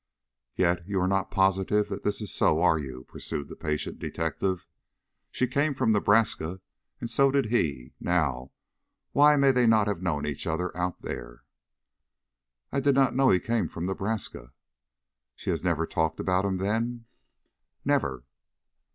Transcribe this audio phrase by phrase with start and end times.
[0.55, 4.65] "Yet you are not positive that this is so, are you?" pursued the patient detective.
[5.29, 6.59] "She came from Nebraska,
[6.99, 8.51] and so did he; now,
[9.11, 11.43] why may they not have known each other there?"
[12.71, 14.53] "I did not know that he came from Nebraska."
[15.35, 17.05] "She has never talked about him then?"
[17.85, 18.25] "Never."